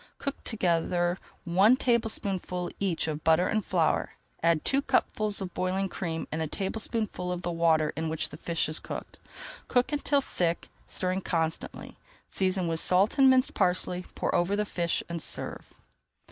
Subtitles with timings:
[0.17, 5.89] Cook together one tablespoonful each of butter and of flour, add two cupfuls of boiling
[5.89, 9.19] cream and a tablespoonful of the water in which the fish is cooked.
[9.67, 11.97] Cook until thick, stirring constantly,
[12.31, 15.67] season with salt and minced parsley, pour over the fish, and serve.